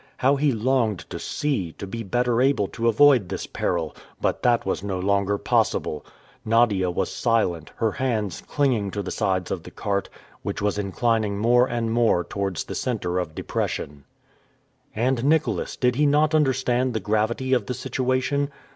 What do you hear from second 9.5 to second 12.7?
of the cart, which was inclining more and more towards